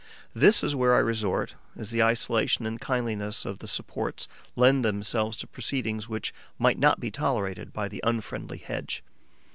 [0.33, 5.37] This is where I resort, as the isolation and kindliness of the supports lend themselves
[5.37, 9.03] to proceedings which might not be tolerated by the unfriendly hedge.